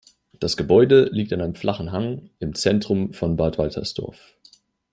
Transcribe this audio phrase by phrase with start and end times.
[0.39, 4.33] Das Gebäude liegt an einem flachen Hang im Zentrum von Bad Waltersdorf.